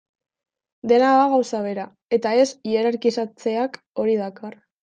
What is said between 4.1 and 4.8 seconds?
dakar.